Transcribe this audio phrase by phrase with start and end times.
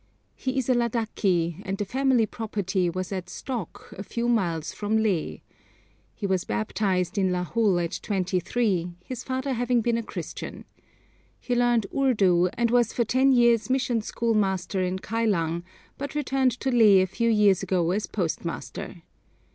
[0.33, 4.97] He is a Ladaki, and the family property was at Stok, a few miles from
[5.03, 5.37] Leh.
[6.15, 10.65] He was baptized in Lahul at twenty three, his father having been a Christian.
[11.39, 15.61] He learned Urdu, and was for ten years mission schoolmaster in Kylang,
[15.99, 19.03] but returned to Leh a few years ago as postmaster.